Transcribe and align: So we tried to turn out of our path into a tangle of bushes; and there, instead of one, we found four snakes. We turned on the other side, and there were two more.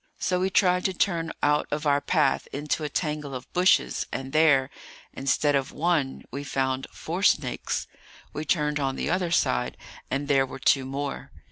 So 0.17 0.39
we 0.39 0.49
tried 0.49 0.83
to 0.85 0.95
turn 0.95 1.31
out 1.43 1.67
of 1.69 1.85
our 1.85 2.01
path 2.01 2.47
into 2.51 2.83
a 2.83 2.89
tangle 2.89 3.35
of 3.35 3.53
bushes; 3.53 4.07
and 4.11 4.33
there, 4.33 4.71
instead 5.13 5.53
of 5.53 5.71
one, 5.71 6.23
we 6.31 6.43
found 6.43 6.87
four 6.91 7.21
snakes. 7.21 7.85
We 8.33 8.43
turned 8.43 8.79
on 8.79 8.95
the 8.95 9.11
other 9.11 9.29
side, 9.29 9.77
and 10.09 10.27
there 10.27 10.47
were 10.47 10.57
two 10.57 10.85
more. 10.85 11.31